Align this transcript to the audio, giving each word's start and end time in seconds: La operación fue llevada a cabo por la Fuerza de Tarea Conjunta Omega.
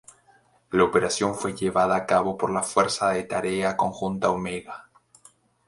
La 0.71 0.83
operación 0.83 1.35
fue 1.35 1.53
llevada 1.53 1.95
a 1.95 2.05
cabo 2.07 2.35
por 2.35 2.51
la 2.51 2.63
Fuerza 2.63 3.11
de 3.11 3.21
Tarea 3.21 3.77
Conjunta 3.77 4.31
Omega. 4.31 4.89